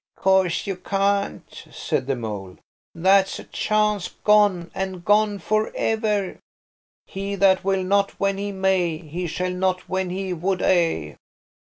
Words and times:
"Course 0.17 0.65
you 0.65 0.77
can't," 0.77 1.63
said 1.71 2.07
the 2.07 2.15
mole. 2.15 2.57
"That's 2.95 3.37
a 3.37 3.43
chance 3.43 4.07
gone, 4.23 4.71
and 4.73 5.05
gone 5.05 5.37
for 5.37 5.71
ever. 5.75 6.39
"'He 7.05 7.35
that 7.35 7.63
will 7.63 7.83
not 7.83 8.19
when 8.19 8.39
he 8.39 8.51
may, 8.51 8.97
He 8.97 9.27
shall 9.27 9.53
not 9.53 9.87
when 9.87 10.09
he 10.09 10.33
would 10.33 10.63
a.' 10.63 11.17